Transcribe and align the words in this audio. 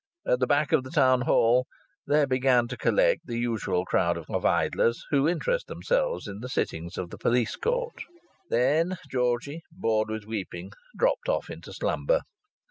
At 0.25 0.39
the 0.39 0.47
back 0.47 0.71
of 0.71 0.83
the 0.83 0.89
Town 0.89 1.21
Hall 1.21 1.67
there 2.07 2.25
began 2.25 2.67
to 2.69 2.75
collect 2.75 3.21
the 3.27 3.37
usual 3.37 3.85
crowd 3.85 4.17
of 4.31 4.43
idlers 4.43 5.05
who 5.11 5.27
interest 5.27 5.67
themselves 5.67 6.25
in 6.27 6.39
the 6.39 6.49
sittings 6.49 6.97
of 6.97 7.11
the 7.11 7.19
police 7.19 7.55
court. 7.55 8.03
Then 8.49 8.97
Georgie, 9.11 9.61
bored 9.71 10.09
with 10.09 10.25
weeping, 10.25 10.71
dropped 10.97 11.29
off 11.29 11.51
into 11.51 11.71
slumber. 11.71 12.21